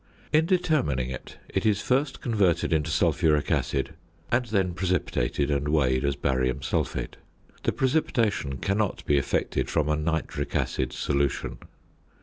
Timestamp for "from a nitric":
9.69-10.55